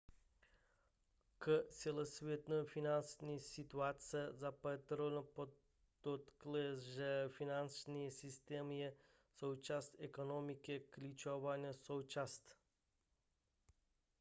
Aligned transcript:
k 1.39 1.63
celosvětové 1.69 2.65
finanční 2.65 3.39
situaci 3.39 4.17
zapatero 4.31 5.23
podotkl 6.01 6.77
že 6.79 7.25
finanční 7.29 8.11
systém 8.11 8.71
je 8.71 8.93
součást 9.31 9.95
ekonomiky 9.99 10.79
klíčová 10.79 11.55
součást 11.71 12.55